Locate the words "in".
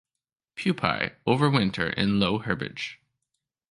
1.93-2.19